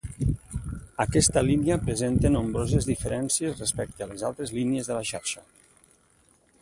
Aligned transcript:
Aquesta 1.03 1.43
línia 1.47 1.77
presenta 1.83 2.31
nombroses 2.37 2.87
diferències 2.93 3.61
respecte 3.65 4.07
a 4.07 4.09
les 4.15 4.25
altres 4.31 4.55
línies 4.61 4.91
de 4.93 4.97
la 5.01 5.05
xarxa. 5.11 5.45